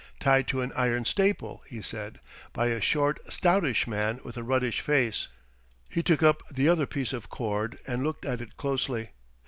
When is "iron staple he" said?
0.75-1.79